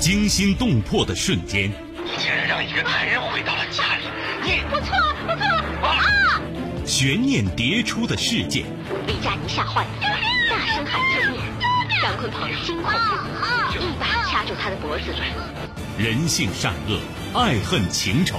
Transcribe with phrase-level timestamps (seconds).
[0.00, 1.70] 惊心动魄的瞬间，
[2.02, 4.04] 你竟然让一个男人回到了家里！
[4.42, 5.44] 你我错，不错
[5.86, 6.40] 啊！
[6.86, 8.64] 悬念迭出的事件，
[9.06, 9.90] 李佳妮吓坏了，
[10.48, 11.42] 大声喊救命！
[12.00, 15.14] 张坤鹏惊恐不已，一把掐住他的脖子。
[15.98, 16.98] 人性善恶，
[17.38, 18.38] 爱恨情仇。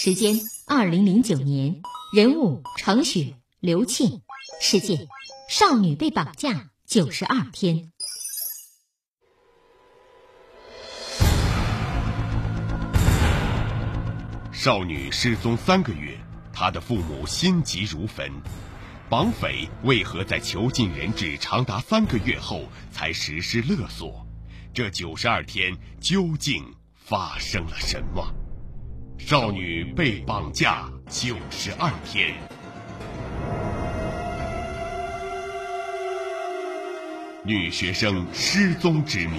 [0.00, 1.82] 时间：二零零九年。
[2.14, 4.22] 人物：程雪、刘庆。
[4.60, 5.08] 事件：
[5.50, 7.90] 少女被绑架九十二天。
[14.52, 16.16] 少女失踪三个月，
[16.52, 18.30] 她的父母心急如焚。
[19.10, 24.24] 绑匪为何在囚禁人质长达三个月后才实施勒索？
[24.72, 28.32] 这九十二天究竟发生了什么？
[29.28, 32.34] 少女被绑架九十二天，
[37.44, 39.36] 女学生失踪之谜。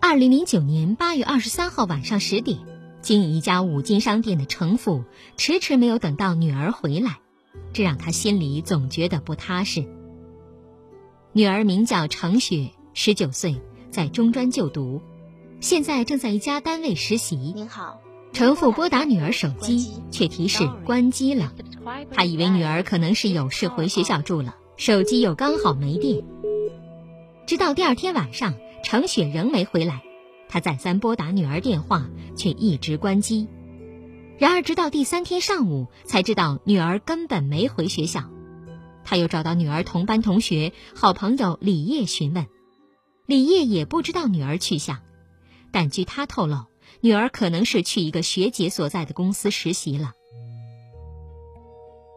[0.00, 2.69] 二零零九年八月二十三号晚上十点。
[3.10, 5.02] 经营一家五金商店的程父
[5.36, 7.18] 迟迟没有等到女儿回来，
[7.72, 9.84] 这让他心里总觉得不踏实。
[11.32, 15.02] 女儿名叫程雪，十九岁，在中专就读，
[15.60, 17.34] 现在正在一家单位实习。
[17.34, 18.00] 您好，
[18.32, 21.52] 程父拨打女儿手机，却提示关机了。
[22.12, 26.22] 他以为女儿可能是有事回学校住了，手机又刚好没电。
[27.44, 28.54] 直到第二天晚上，
[28.84, 30.00] 程雪仍没回来。
[30.50, 33.46] 他再三拨打女儿电话，却一直关机。
[34.36, 38.24] 然而，直到第三天上午，才知道女儿根本没回学校。
[39.04, 42.48] 他又找到女儿同班同学、好朋友李烨询问，
[43.26, 44.98] 李烨也不知道女儿去向。
[45.70, 46.64] 但据他透露，
[47.00, 50.12] 女儿可能是去一个学姐所在的公司实习了。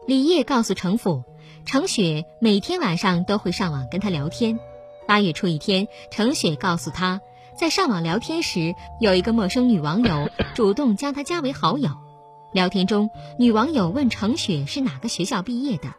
[0.08, 1.22] 李烨告诉程父，
[1.64, 4.58] 程雪每天晚上都会上网跟他聊天。
[5.06, 7.20] 八月初一天，程雪告诉他。
[7.56, 11.88] 在上网聊天时，有一个陌生女网友 主动将她加为好友。
[12.52, 15.94] 聊天中，女网友问程雪是哪个学校毕业的，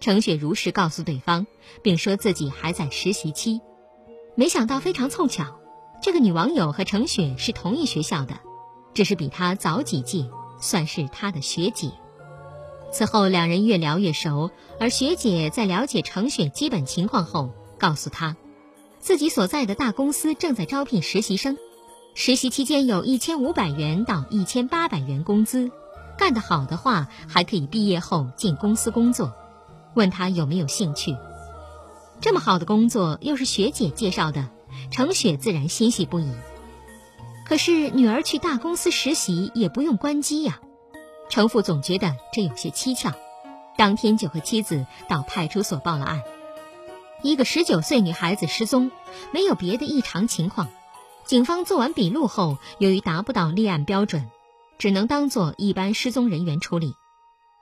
[0.00, 1.46] 程雪如实告诉对方，
[1.82, 3.60] 并说自己还在实习期。
[4.36, 5.60] 没想到非常凑巧，
[6.00, 8.40] 这个女网友和程雪是同一学校的，
[8.94, 10.30] 只是比她早几届，
[10.60, 11.90] 算是她的学姐。
[12.90, 18.34] 此后两人越聊越熟，而学姐在了解程雪基本情况后，告诉她。
[19.06, 21.56] 自己所在的大公司正在招聘实习生，
[22.14, 25.70] 实习期间有一千五百元到一千八百元工资，
[26.18, 29.32] 干得好的话还可以毕业后进公司工作。
[29.94, 31.16] 问他有没有兴趣？
[32.20, 34.48] 这么好的工作又是学姐介绍的，
[34.90, 36.28] 程雪自然欣喜不已。
[37.44, 40.58] 可是女儿去大公司实习也不用关机呀，
[41.28, 43.14] 程父总觉得这有些蹊跷，
[43.76, 46.22] 当天就和妻子到派出所报了案。
[47.26, 48.90] 一个十九岁女孩子失踪，
[49.32, 50.68] 没有别的异常情况。
[51.24, 54.30] 警方做完笔录后，由于达不到立案标准，
[54.78, 56.94] 只能当作一般失踪人员处理。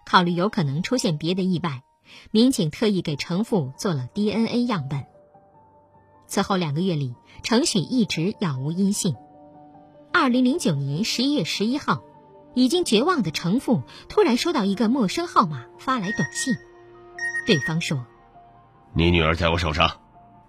[0.05, 1.83] 考虑有可能出现别的意外，
[2.31, 5.07] 民警特意给程父做了 DNA 样本。
[6.27, 9.15] 此后两个月里，程雪一直杳无音信。
[10.13, 12.03] 二零零九年十一月十一号，
[12.55, 16.55] 已经绝望的程父突然收到一个陌生号码发来短信，
[17.47, 18.05] 对方说。
[18.97, 19.91] 你女儿在我手上，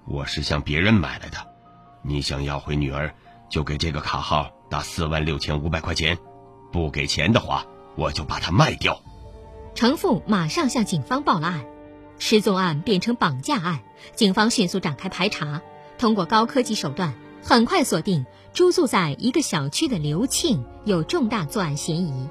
[0.06, 1.38] 我是向别人买来的。
[2.03, 3.12] 你想要回女儿，
[3.50, 6.15] 就给这个卡号打四万六千五百块钱。
[6.71, 7.65] 不给钱的话，
[7.95, 9.01] 我就把它卖掉。
[9.74, 11.65] 程父马上向警方报了案，
[12.19, 13.80] 失踪案变成绑架案，
[14.13, 15.63] 警方迅速展开排查，
[15.97, 22.30] 通过高科技手段，很快锁定租住在一个小区的刘庆有重大作案嫌疑。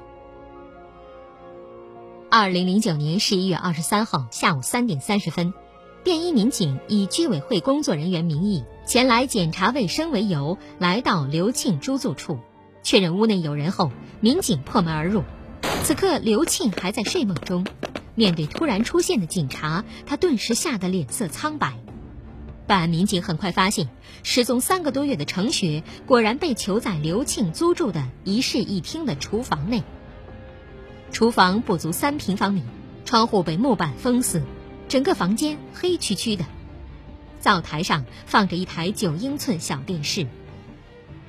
[2.31, 5.53] 二零零九年十一月二十三号下午三点三十分。
[6.05, 12.37] 便衣民警以居委会工作人员名义前来检查卫生为由，来到刘庆租住处，
[12.83, 15.23] 确认屋内有人后，民警破门而入。
[15.81, 17.65] 此刻刘庆还在睡梦中，
[18.13, 21.73] 面对突然出现的警察，他顿时吓得脸色苍白。
[22.67, 23.89] 办案民警很快发现，
[24.21, 29.81] 失踪三个多月的程雪果然被囚在刘庆租住的一室一厅的厨房内。
[31.11, 32.61] 厨房不足三平方米，
[33.05, 34.43] 窗户被木板封死，
[34.87, 36.45] 整个房间黑黢黢的。
[37.39, 40.27] 灶台上放着一台九英寸小电视。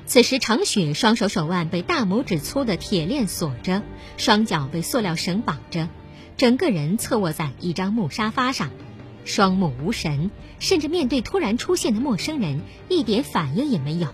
[0.06, 3.82] 此时，程雪双手手腕被大拇指粗的铁链锁着，
[4.16, 5.88] 双脚被塑料绳绑着，
[6.36, 8.70] 整个人侧卧在一张木沙发上，
[9.24, 10.30] 双目无神，
[10.60, 14.08] 甚至面对突然出现的陌生人一点反应也没有。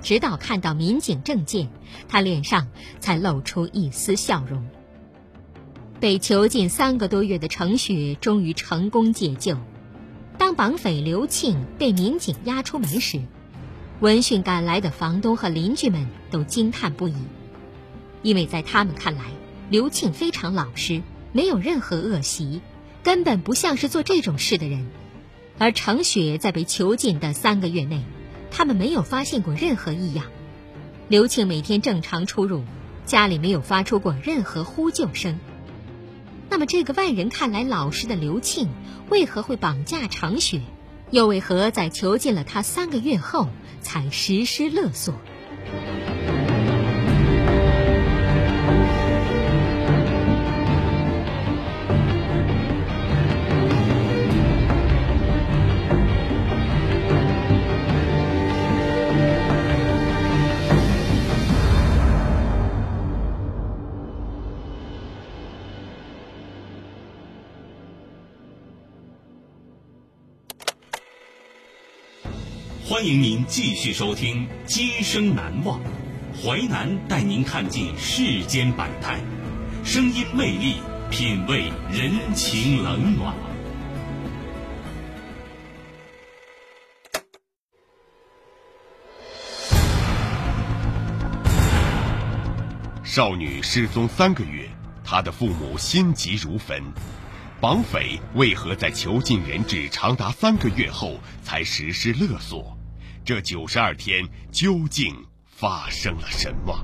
[0.00, 1.68] 直到看到民警证件，
[2.08, 2.68] 他脸上
[2.98, 4.66] 才露出一丝笑容。
[6.04, 9.56] 被囚禁三个多月的程雪终于成功解救。
[10.36, 13.22] 当绑匪刘庆被民警押出门时，
[14.00, 17.14] 闻讯赶来的房东和邻居们都惊叹不已，
[18.20, 19.22] 因为在他们看来，
[19.70, 21.00] 刘庆非常老实，
[21.32, 22.60] 没有任何恶习，
[23.02, 24.86] 根本不像是做这种事的人。
[25.56, 28.02] 而程雪在被囚禁的三个月内，
[28.50, 30.26] 他们没有发现过任何异样。
[31.08, 32.62] 刘庆每天正常出入，
[33.06, 35.38] 家里没有发出过任何呼救声。
[36.50, 38.68] 那么，这个外人看来老实的刘庆，
[39.10, 40.60] 为何会绑架常雪？
[41.10, 43.48] 又为何在囚禁了他三个月后
[43.80, 45.14] 才实施勒索？
[73.04, 75.78] 欢迎您继续收听《今生难忘》，
[76.42, 79.20] 淮南带您看尽世间百态，
[79.84, 80.76] 声音魅力，
[81.10, 83.34] 品味人情冷暖。
[93.02, 94.66] 少女失踪三个月，
[95.04, 96.82] 她的父母心急如焚。
[97.60, 102.74] 绑匪为何在囚禁人质长达三个月后才实施勒索？
[103.24, 105.14] 这九十二天究竟
[105.46, 106.78] 发生了什么？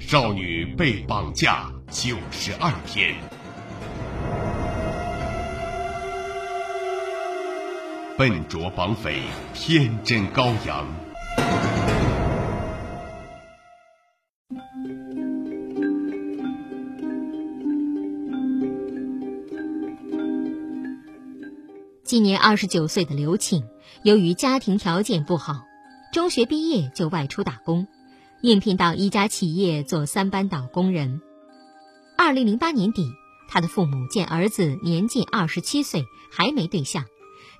[0.00, 3.14] 少女被绑架九十二天，
[8.18, 9.22] 笨拙绑匪，
[9.54, 10.84] 天真羔羊。
[22.02, 23.64] 今年二十九岁的刘庆，
[24.02, 25.64] 由于家庭条件不好，
[26.12, 27.86] 中学毕业就外出打工，
[28.40, 31.22] 应聘到一家企业做三班倒工人。
[32.16, 33.10] 二零零八年底，
[33.48, 37.04] 他的父母见儿子年近二十七岁还没对象，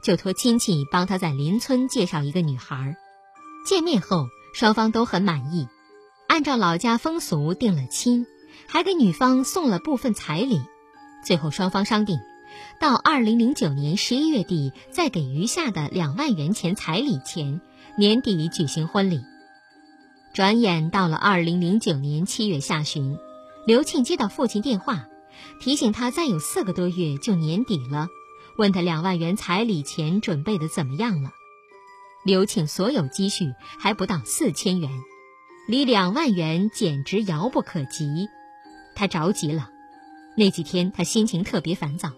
[0.02, 2.96] 就托亲戚帮他在邻村介绍一个女孩。
[3.66, 5.66] 见面后，双方都很满意，
[6.28, 8.26] 按照老家风俗定了亲，
[8.68, 10.60] 还给女方送了部分彩礼。
[11.24, 12.18] 最后双方商定。
[12.80, 17.60] 到二零零九年十一月底，再给余下的两万元钱彩礼钱，
[17.96, 19.20] 年底举行婚礼。
[20.32, 23.16] 转眼到了二零零九年七月下旬，
[23.66, 25.06] 刘庆接到父亲电话，
[25.60, 28.08] 提醒他再有四个多月就年底了，
[28.58, 31.30] 问他两万元彩礼钱准备的怎么样了。
[32.24, 34.90] 刘庆所有积蓄还不到四千元，
[35.68, 38.28] 离两万元简直遥不可及，
[38.96, 39.70] 他着急了。
[40.36, 42.10] 那几天他心情特别烦躁。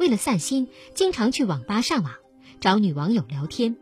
[0.00, 2.14] 为了散心，经常去网吧上网，
[2.58, 3.76] 找女网友聊天。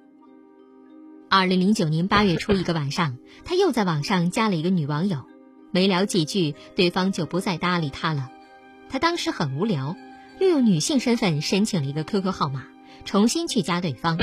[1.30, 5.22] 二零零九年八月初一个晚上，他又在网上加了一个女网友，
[5.70, 8.32] 没聊几句，对方就不再搭理他了。
[8.90, 9.94] 他当时很无聊，
[10.40, 12.66] 又用女性身份申请了一个 QQ 号码，
[13.04, 14.18] 重新去加对方。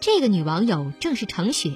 [0.00, 1.74] 这个女网友正是程雪。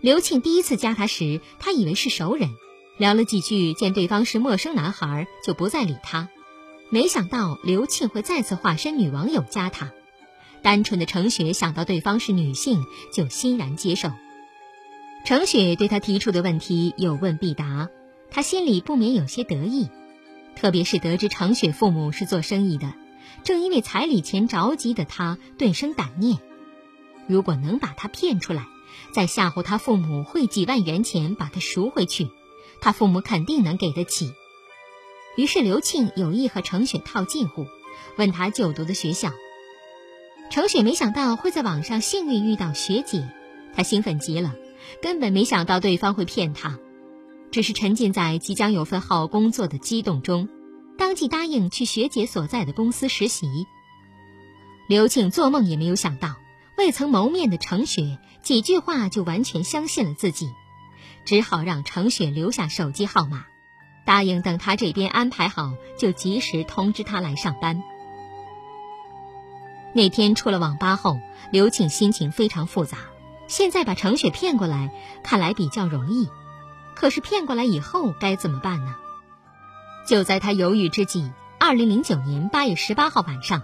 [0.00, 2.50] 刘庆第一次加她时，他以为是熟人，
[2.96, 6.28] 聊了几句，见对方是陌生男孩，就不再理他。
[6.90, 9.92] 没想到刘庆会再次化身女网友加他，
[10.62, 14.10] 单纯的程雪想到对方是女性，就欣然接受。
[15.26, 17.90] 程雪对他提出的问题有问必答，
[18.30, 19.90] 他心里不免有些得意，
[20.56, 22.94] 特别是得知程雪父母是做生意的，
[23.44, 26.38] 正因为彩礼钱着急的他顿生歹念，
[27.26, 28.64] 如果能把他骗出来，
[29.12, 32.28] 再吓唬他父母汇几万元钱把他赎回去，
[32.80, 34.32] 他父母肯定能给得起。
[35.38, 37.64] 于是刘庆有意和程雪套近乎，
[38.16, 39.30] 问他就读的学校。
[40.50, 43.28] 程雪没想到会在网上幸运遇到学姐，
[43.72, 44.56] 她兴奋极了，
[45.00, 46.76] 根本没想到对方会骗她，
[47.52, 50.48] 只是沉浸在即将有份好工作的激动中。
[50.98, 53.46] 当即答应去学姐所在的公司实习。
[54.88, 56.34] 刘庆做梦也没有想到，
[56.76, 60.50] 未曾谋面的程雪几句话就完全相信了自己，
[61.24, 63.46] 只好让程雪留下手机号码，
[64.08, 67.82] 答应等他这边安排好就及时通知他来上班。
[69.92, 72.96] 那天出了网吧后，刘庆心情非常复杂。
[73.48, 74.90] 现在把程雪骗过来，
[75.22, 76.30] 看来比较容易，
[76.94, 78.96] 可是骗过来以后该怎么办呢？
[80.06, 83.60] 就在他犹豫之际，二零零九年八月十八号晚上，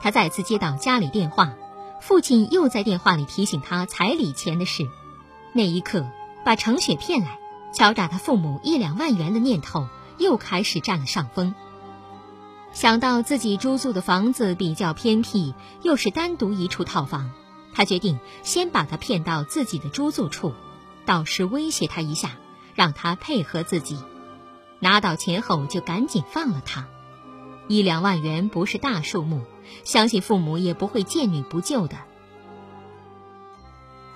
[0.00, 1.54] 他再次接到家里电话，
[2.00, 4.88] 父亲又在电话里提醒他彩礼钱的事。
[5.52, 6.06] 那一刻，
[6.44, 7.37] 把程雪骗来
[7.72, 11.54] 敲诈他父母一两万元的念头又开始占了上风。
[12.72, 17.30] 想到自己租住的房子比较偏僻，又是单独一处套房，
[17.72, 20.52] 他决定先把他骗到自己的租住处，
[21.06, 22.32] 到时威胁他一下，
[22.74, 23.98] 让他配合自己。
[24.80, 26.86] 拿到钱后就赶紧放了他。
[27.68, 29.42] 一两万元不是大数目，
[29.84, 31.96] 相信父母也不会见女不救的。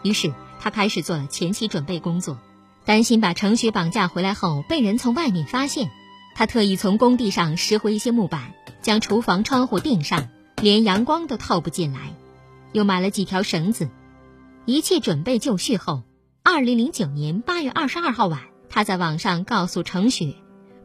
[0.03, 2.39] 于是他开始做了前期准备工作，
[2.85, 5.91] 担心把程雪绑架回来后被人从外面发现。
[6.35, 10.29] 他特意从工地上拾回一些木板，将厨房窗户钉上，
[10.63, 12.15] 连阳光都透不进来。
[12.73, 13.91] 又买了几条绳子。
[14.65, 16.05] 一切准备就绪后，
[16.43, 20.35] 二零零九年八月二十二号晚，他在网上告诉程雪，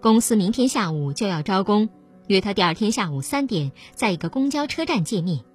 [0.01, 1.87] 公司明天下午就要招工，
[2.27, 5.45] 约他第二天下午三点在一个公交车站见面。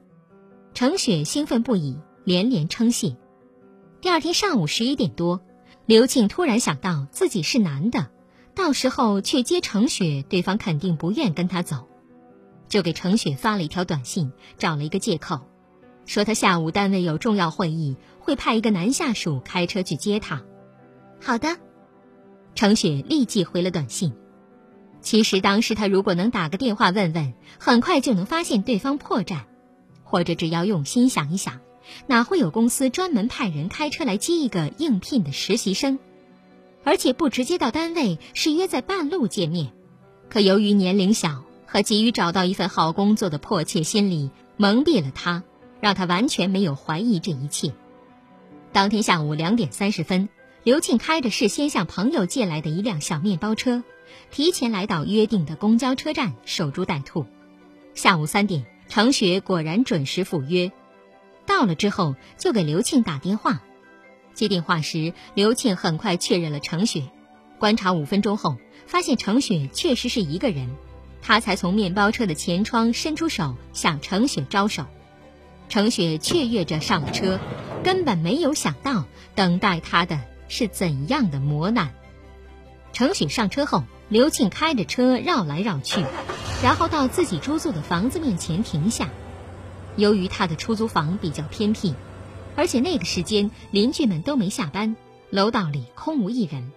[0.73, 3.15] 程雪兴奋不已，连连称谢。
[4.01, 5.43] 第二天上午十一点多，
[5.93, 8.09] 刘庆突然想到自己是男的。
[8.55, 11.87] 到时候去接程雪，对方肯定不愿跟他走，
[12.67, 15.43] 就给程雪发了一条短信，找了一个借口，
[16.07, 20.43] 说他下午单位有重要会议，会派一个男下属开车去接他。
[21.21, 21.59] 好的，
[22.55, 24.15] 程雪立即回了短信。
[25.03, 29.41] 其实当时他如果能打个电话问问，很快就能发现对方破绽，
[30.05, 31.61] 或者只要用心想一想，
[32.07, 35.99] 哪会有公司专门派人开车来接一个应聘的实习生？
[36.85, 39.73] 而且不直接到单位，是约在半路见面。
[40.29, 45.43] 可由于年龄小和急于找到一份好工作的迫切心理，蒙蔽了他，
[45.81, 47.73] 让他完全没有怀疑这一切。
[48.73, 50.29] 当天下午两点三十分，
[50.65, 53.83] 刘庆开着事先向朋友借来的一辆小面包车，
[54.31, 57.27] 提前来到约定的公交车站守株待兔。
[57.95, 60.73] 下午三点，程雪果然准时赴约，
[61.47, 63.63] 到了之后就给刘庆打电话。
[64.35, 67.05] 接电话时，刘庆很快确认了程雪。
[67.59, 68.57] 观察五分钟后，
[68.87, 70.69] 发现程雪确实是一个人，
[71.21, 74.87] 他才从面包车的前窗伸出手向程雪招手。
[75.69, 77.39] 程雪雀跃着上了车，
[77.85, 81.95] 根本没有想到等待他的是怎样的磨难。
[82.93, 86.05] 程雪上车后，刘庆开着车绕来绕去，
[86.63, 89.09] 然后到自己租住的房子面前停下。
[89.97, 91.95] 由于他的出租房比较偏僻。
[92.55, 94.95] 而且那个时间，邻居们都没下班，
[95.31, 96.71] 楼道里空无一人。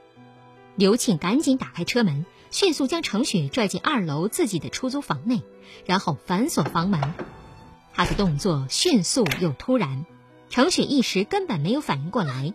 [0.78, 5.42] 刘庆赶紧打开车门，迅速将程雪拽进二楼自己的出租房内，
[5.86, 7.14] 然后反锁房门。
[7.94, 10.06] 他的动作迅速又突然，
[10.50, 12.54] 程雪一时根本没有反应过来。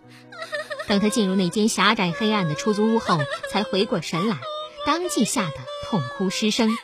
[0.87, 3.19] 等他进入那间狭窄黑暗的出租屋后，
[3.51, 4.37] 才回过神来，
[4.85, 6.75] 当即吓得痛哭失声。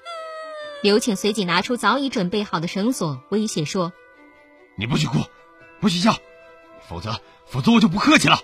[0.84, 3.94] 刘庆随即拿出早已准备好的绳索，威胁说
[4.78, 5.20] ：“你不许哭，
[5.80, 6.16] 不许笑。”
[6.88, 8.40] 否则，否则我就不客气了。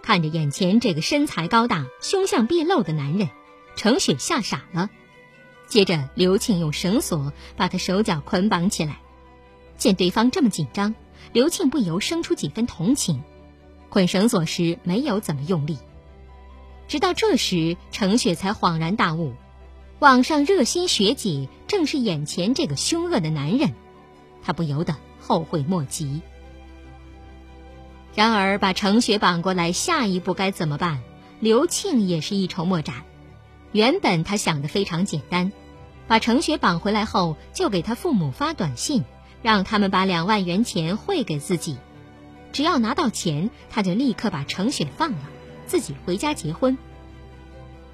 [0.00, 3.28] 看着眼前这个身材高大、凶相毕露的男人，
[3.76, 4.88] 程雪吓傻了。
[5.66, 9.00] 接着，刘庆用绳索把他手脚捆绑起来。
[9.76, 10.94] 见对方这么紧张，
[11.32, 13.22] 刘庆不由生出几分同情。
[13.90, 15.78] 捆绳索时没有怎么用力。
[16.86, 19.34] 直到这时，程雪才恍然大悟：
[20.00, 23.74] 网上热心学姐正是眼前这个凶恶的男人。
[24.42, 26.20] 他不由得后悔莫及。
[28.14, 31.00] 然而，把程雪绑过来，下一步该怎么办？
[31.40, 33.02] 刘庆也是一筹莫展。
[33.72, 35.52] 原本他想的非常简单，
[36.06, 39.04] 把程雪绑回来后，就给他父母发短信，
[39.42, 41.76] 让他们把两万元钱汇给自己。
[42.52, 45.18] 只要拿到钱，他就立刻把程雪放了，
[45.66, 46.78] 自己回家结婚。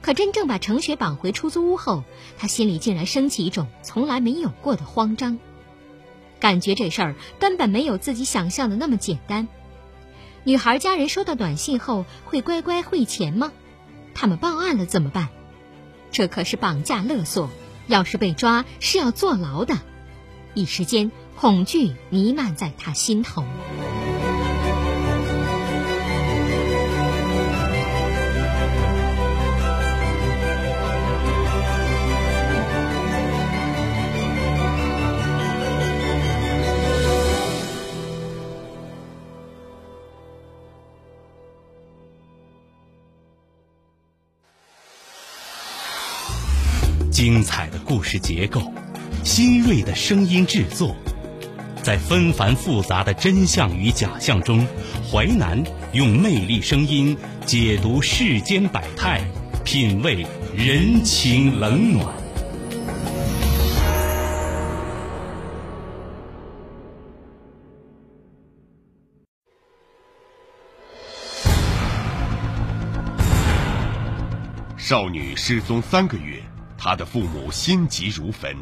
[0.04, 2.04] 可真正把程雪绑回出租屋后，
[2.36, 5.38] 他心里竟然升起一种从来没有过的慌张，
[6.38, 9.48] 感觉这事儿根本没有自己想象的那么简单。
[10.42, 13.50] 女孩家人收到短信后会乖乖汇钱吗？
[14.12, 15.30] 他们报案了怎么办？
[16.10, 17.48] 这可是绑架勒索，
[17.86, 19.78] 要是被抓是要坐牢的。
[20.52, 23.42] 一时间，恐惧弥漫在他心头。
[47.44, 48.72] 彩的故事结构，
[49.22, 50.96] 新锐的声音制作，
[51.82, 54.66] 在纷繁复杂的真相与假象中，
[55.10, 59.22] 淮南用魅力声音解读世间百态，
[59.64, 62.12] 品味人情冷暖。
[74.76, 76.42] 少女失踪三个月。
[76.84, 78.54] 他的父母心急如焚，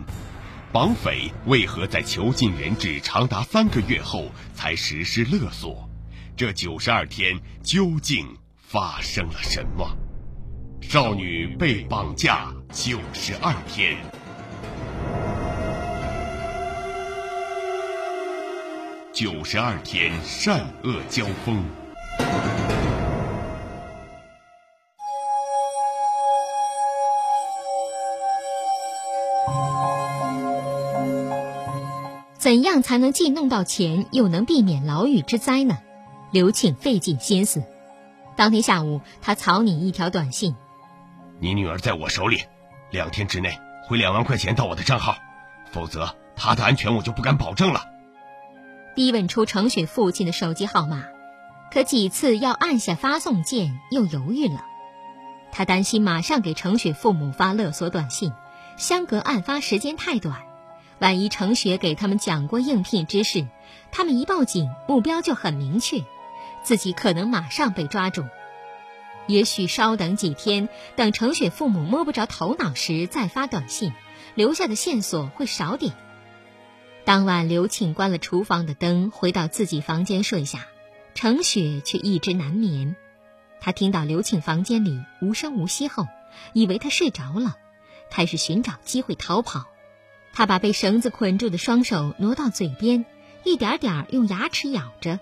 [0.73, 5.91] 绑匪为何在囚禁人质长达三个月后才实施勒索？
[6.37, 8.25] 这九十二天究竟
[8.57, 9.91] 发生了什么？
[10.81, 13.97] 少女被绑架九十二天，
[19.12, 21.61] 九十二天善恶交锋。
[32.42, 35.78] 怎样才能既弄到钱，又能避免牢狱之灾呢？
[36.32, 37.62] 刘庆费尽心思。
[38.34, 40.56] 当天下午，他草拟一条短信
[41.38, 42.42] ：“你女儿在我手里，
[42.90, 43.56] 两天之内
[43.87, 45.18] 汇两万块钱到我的账号，
[45.70, 47.84] 否则她的安全我就不敢保证了。”
[48.96, 51.04] 逼问出程雪父亲的手机号码，
[51.70, 54.64] 可几次要按下发送键又犹豫了。
[55.52, 58.32] 他担心马上给程雪父母发勒索短信，
[58.76, 60.38] 相隔案发时间太短。
[61.02, 63.49] 万一程雪给他们讲过应聘之事，
[63.90, 66.04] 他们一报警，目标就很明确，
[66.62, 68.25] 自己可能马上被抓住。
[69.26, 73.92] 也许稍等几天，等程雪父母摸不着头脑时再发短信，
[74.37, 75.92] 留下的线索会少点。
[77.04, 80.68] 当晚，刘庆关了厨房的灯，回到自己房间睡下，
[81.16, 82.94] 程雪却一直难眠。
[83.61, 86.07] 他听到刘庆房间里无声无息后，
[86.53, 87.57] 以为他睡着了，
[88.09, 89.64] 开始寻找机会逃跑。
[90.33, 93.05] 他把被绳子捆住的双手挪到嘴边，
[93.45, 95.21] 一点点用牙齿咬着。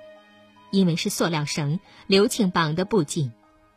[0.71, 3.33] 因为是塑料绳，刘庆绑得不紧。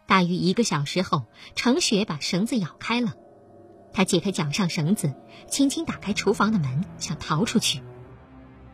[0.05, 1.23] 大约一个小时后，
[1.55, 3.13] 程雪把绳子咬开了。
[3.93, 5.13] 他解开脚上绳子，
[5.47, 7.81] 轻轻打开厨房的门，想逃出去。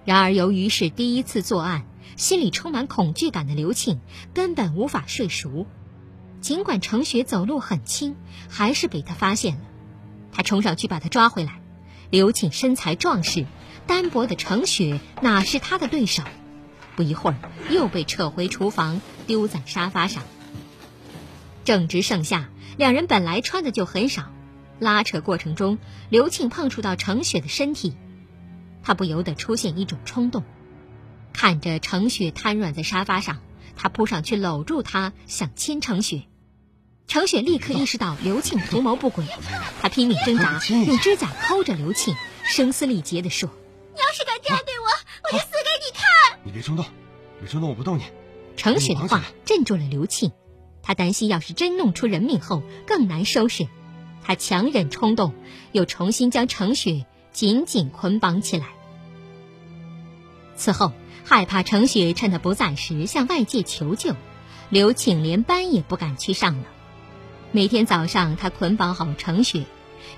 [0.04, 1.86] 然而，由于是第一次作案，
[2.17, 4.02] 心里充满恐惧感的刘庆
[4.34, 5.65] 根本无法睡熟。
[6.41, 8.15] 尽管程雪走路很轻，
[8.50, 9.62] 还是被他发现了。
[10.32, 11.59] 他冲上去把他抓回来。
[12.10, 13.45] 刘庆身材壮实，
[13.86, 16.24] 单薄的程雪哪是他的对手？
[16.95, 17.38] 不一会儿，
[17.69, 20.24] 又被撤回厨房，丢在沙发上。
[21.63, 24.32] 正值盛夏，两人本来穿的就很少，
[24.80, 25.78] 拉扯过程中，
[26.10, 27.95] 刘庆碰触到程雪的身体，
[28.82, 30.43] 他不由得出现一种冲动。
[31.32, 33.38] 看着程雪瘫软在沙发上，
[33.76, 36.24] 他扑上去搂住她，想亲程雪。
[37.10, 39.26] 程雪立刻意识到刘庆图谋不轨，
[39.82, 43.50] 她拼命挣扎，用指甲抠着刘庆，声嘶力竭地说
[43.95, 44.86] ：“你要是敢这样对我，
[45.24, 46.86] 我就死给你看！”你别冲动，
[47.39, 48.04] 别冲动，我不动你。
[48.56, 50.32] 程雪的话镇住了刘庆，
[50.84, 53.67] 他担心要是真弄出人命后更难收拾，
[54.24, 55.34] 他强忍冲动，
[55.72, 58.67] 又重新将程雪紧紧捆绑起来。
[60.56, 60.93] 此后，
[61.26, 64.13] 害怕程雪趁他不在时向外界求救，
[64.69, 66.65] 刘庆连班也不敢去上了。
[67.51, 69.65] 每天早上，他捆绑好程雪，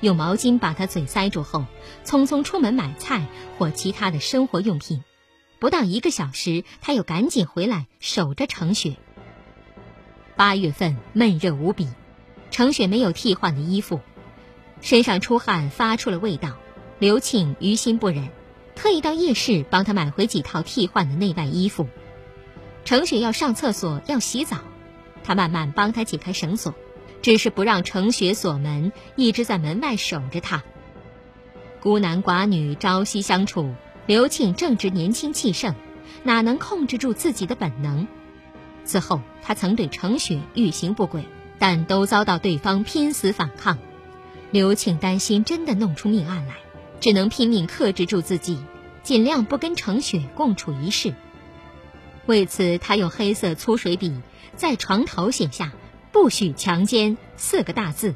[0.02, 1.66] 用毛巾把她嘴塞住后，
[2.04, 3.26] 匆匆出门买菜
[3.58, 5.02] 或其他的生活用品。
[5.58, 8.98] 不到一个小时，他又赶紧回来守着程雪。
[10.36, 11.88] 八月份闷热无比，
[12.50, 14.02] 程雪没有替换的衣服，
[14.82, 16.58] 身上出汗发出了味道。
[17.00, 18.28] 刘庆于心不忍，
[18.76, 21.88] 特意到夜市帮他买回几套替换的内外衣服。
[22.84, 24.58] 程雪要上厕所，要洗澡，
[25.24, 26.76] 他慢慢帮她解开绳索。
[27.22, 30.64] 只是不让程雪锁门，一直在门外守着她。
[31.80, 33.74] 孤男寡女朝夕相处，
[34.06, 35.76] 刘庆正值年轻气盛，
[36.24, 38.08] 哪能控制住自己的本能？
[38.84, 41.26] 此后，他曾对程雪欲行不轨，
[41.60, 43.78] 但都遭到对方拼死反抗。
[44.50, 46.56] 刘庆担心真的弄出命案来，
[47.00, 48.64] 只能拼命克制住自己，
[49.04, 51.14] 尽量不跟程雪共处一室。
[52.26, 54.22] 为此，他用黑色粗水笔
[54.56, 55.72] 在床头写下。
[56.12, 58.16] 不许强奸四个大字，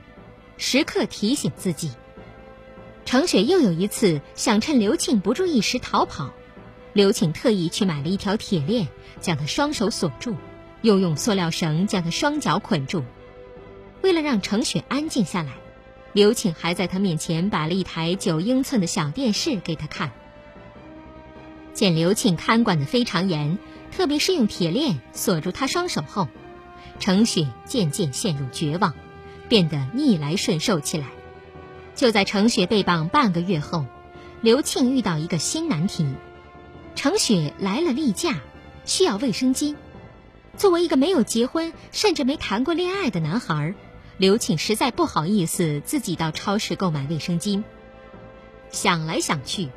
[0.57, 1.91] 时刻提醒自己。
[3.05, 6.33] 程雪又有一次想趁刘庆不注意时逃跑，
[6.91, 8.87] 刘庆特意去买了一条铁链，
[9.21, 10.35] 将他双手锁住，
[10.81, 13.03] 又用塑料绳将他双脚捆住。
[14.01, 15.53] 为了让程雪安静下来，
[16.11, 20.11] 刘庆还在他面前摆了一台九英寸的小电视给他看。
[21.73, 23.57] 见刘庆看管的非常严，
[23.91, 26.27] 特别是用铁链锁住他双手后。
[26.99, 28.93] 程雪渐渐陷入绝望，
[29.49, 31.07] 变得逆来顺受起来。
[31.95, 33.85] 就在程雪被绑半个月后，
[34.41, 36.05] 刘庆遇到一个新难题：
[36.95, 38.41] 程雪来了例假，
[38.85, 39.75] 需要卫生巾。
[40.57, 43.73] 作为一个没有结婚甚至没谈过恋爱的男孩，
[44.17, 47.63] 刘庆实在不好意思自己到超市购买卫生巾。
[48.71, 49.69] 想来想去，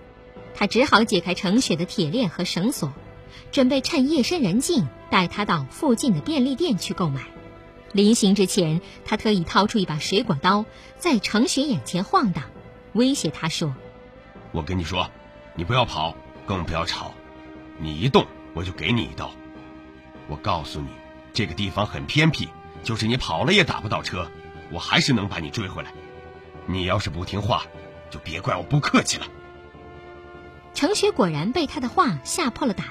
[0.55, 2.93] 他只好解开程雪的铁链和绳索，
[3.53, 7.23] 准备趁夜深人静带他到附近的便利店去购买。
[7.93, 10.67] 临行之前，他特意掏出一把水果刀，
[10.99, 12.45] 在程雪眼前晃荡，
[12.93, 13.75] 威胁他说
[14.53, 15.11] ：“我跟你说，
[15.55, 16.15] 你不要跑，
[16.47, 17.15] 更不要吵，
[17.79, 19.31] 你一动我就给你一刀。
[20.29, 20.89] 我告诉你，
[21.33, 22.49] 这个地方很偏僻，
[22.83, 24.31] 就是你跑了也打不到车，
[24.71, 25.91] 我还是能把你追回来。
[26.67, 27.65] 你要是不听话，
[28.11, 29.27] 就别怪我不客气了。”
[30.75, 32.87] 程雪果然被他的话吓破了胆，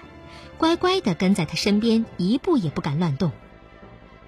[0.57, 3.31] 乖乖地跟在他身边，一步也不敢乱动。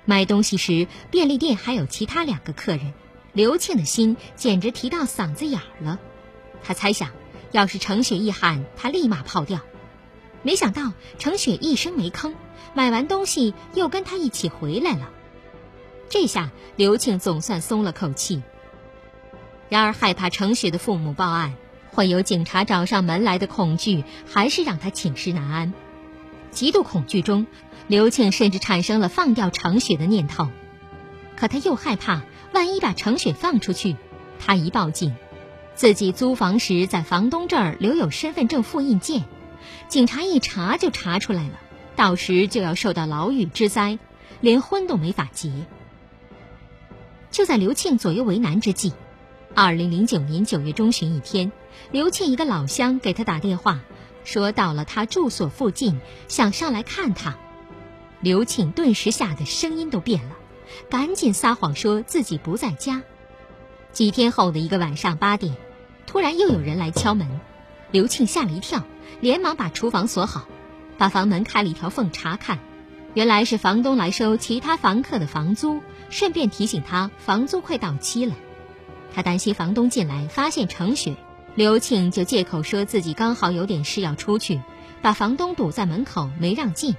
[0.06, 2.94] 买东西时，便利店还有其他两个客人，
[3.34, 6.00] 刘庆的心简直提到嗓子眼儿了。
[6.64, 7.10] 他猜想，
[7.52, 9.60] 要是程雪一喊，他立马跑掉。
[10.42, 12.34] 没想到程雪一声没吭，
[12.74, 15.10] 买完东西又跟他一起回来了。
[16.10, 18.42] 这下刘庆总算松了口气。
[19.68, 21.54] 然而，害怕程雪的父母报案，
[21.92, 25.74] 会有警察找上门来的恐惧，还是让他寝食难安。
[26.52, 27.48] 极度恐惧中。
[27.88, 30.48] 刘庆甚至产生了放掉程雪的念头，
[31.36, 32.22] 可他又害怕，
[32.54, 33.96] 万一把程雪放出去，
[34.38, 35.16] 他一报警，
[35.74, 39.24] 自己租房时在房东这儿留有身份证复印件，
[39.88, 41.54] 警察一查就查出来了，
[41.96, 43.98] 到时就要受到牢狱之灾，
[44.40, 45.52] 连婚都没法结。
[47.32, 48.94] 就在刘庆左右为难之际，
[49.56, 51.52] 二零零九年九月中旬一天，
[51.92, 53.80] 刘庆一个老乡给他打电话，
[54.24, 57.38] 说到了他住所附近，想上来看他。
[58.22, 60.36] 刘庆顿时吓得声音都变了，
[60.90, 63.02] 赶紧撒谎说自己不在家。
[63.92, 65.56] 几天后的一个晚上八点，
[66.06, 67.40] 突然又有人来敲门，
[67.92, 68.84] 刘庆吓了一跳，
[69.22, 70.48] 连忙把厨房锁好，
[70.98, 72.60] 把房门开了一条缝查看，
[73.14, 78.36] 原来是房东来收其他房客的房租，顺便提醒他房租快到期了。
[79.16, 81.16] 他担心房东进来发现程雪，
[81.60, 84.62] 刘庆就借口说自己刚好有点事要出去，
[85.02, 86.96] 把房东堵在门口没让进。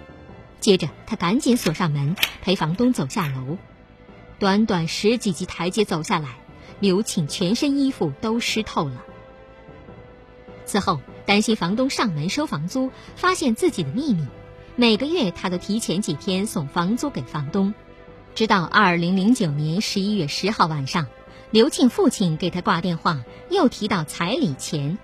[0.61, 3.57] 接着，他赶紧锁上门，陪房东走下楼。
[4.39, 6.29] 短短十几级台阶走下来，
[6.79, 9.03] 刘庆全身衣服都湿透了。
[10.67, 14.27] 此后，担心房东上门收房租，发现自己的秘密，
[14.77, 17.73] 每个月他都提前几天送房租给房东。
[18.35, 21.07] 直到二零零九年十一月十号晚上，
[21.53, 24.99] 刘庆父亲给他挂电话，又提到彩礼钱，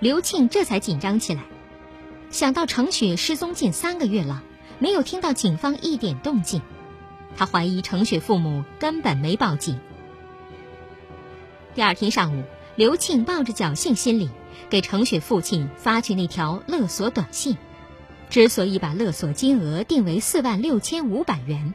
[0.00, 1.44] 刘庆这才紧张起来，
[2.30, 4.42] 想到程雪失踪近三个月了。
[4.80, 6.60] 没有听到警方一点动静，
[7.36, 9.78] 他怀疑程雪父母根本没报警。
[11.76, 12.42] 第二天上午，
[12.74, 14.28] 刘庆抱着侥幸心理，
[14.68, 17.56] 给程雪父亲发去那条勒索短信。
[18.30, 21.72] 之所以把勒索金额定为四万六千五百元，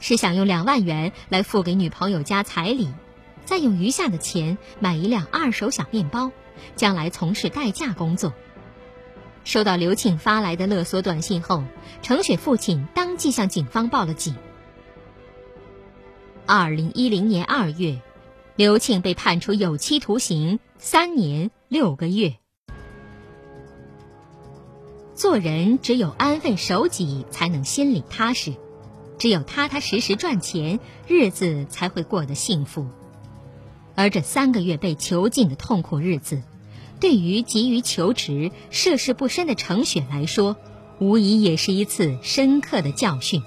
[0.00, 2.88] 是想用两万元来付给女朋友家彩礼，
[3.44, 6.30] 再用余下的钱买一辆二手小面包，
[6.76, 8.32] 将来从事代驾工作。
[9.44, 11.64] 收到刘庆发来的勒索短信后，
[12.00, 14.36] 程雪父亲当即向警方报了警。
[16.46, 18.00] 二零一零年二月，
[18.56, 22.34] 刘庆被判处有期徒刑三年六个月。
[25.14, 28.52] 做人只有安分守己，才能心里踏实；
[29.18, 32.86] 只有踏踏实实赚钱，日子才会过得幸福。
[33.94, 36.42] 而这三个月被囚禁的痛苦日子。
[37.00, 40.56] 对于急于求职、涉世不深的程雪来说，
[40.98, 43.42] 无疑也是一次深刻的教训。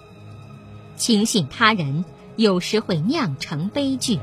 [0.98, 2.04] 轻信他人，
[2.36, 4.20] 有时会酿成悲剧。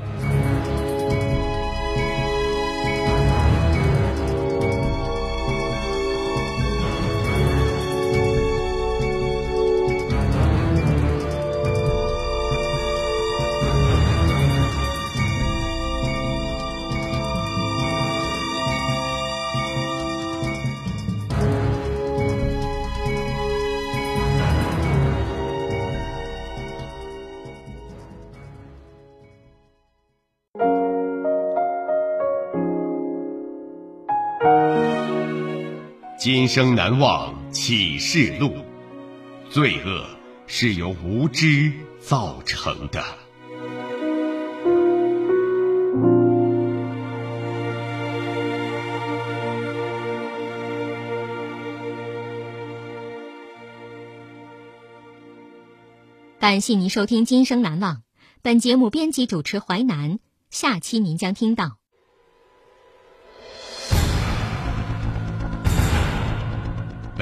[36.23, 38.55] 今生难忘启示录，
[39.49, 40.07] 罪恶
[40.47, 43.03] 是由无知造成的。
[56.39, 57.95] 感谢您收听《今生难忘》，
[58.41, 61.82] 本节目编辑主持淮南，下期您将听到。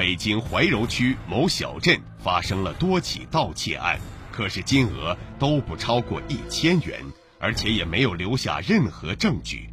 [0.02, 4.00] 北京怀柔区某小镇发生了多起盗窃案，
[4.32, 7.00] 可是金额都不超过一千元，
[7.38, 9.70] 而且也没有留下任何证据，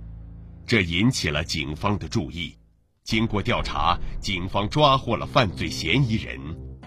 [0.67, 2.55] 这引起了警方的注意。
[3.03, 6.39] 经过调查，警方抓获了犯罪嫌疑人，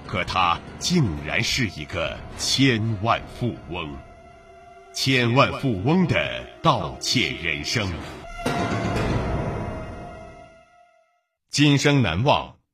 [0.06, 3.92] 可他竟然是一个千万富翁。
[4.94, 7.92] 千万富翁的盗窃人生，
[11.50, 12.54] 今生难忘。